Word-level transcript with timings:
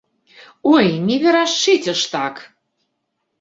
Ой, 0.73 0.85
не 1.09 1.17
верашчыце 1.25 1.93
ж 2.01 2.09
так! 2.15 2.35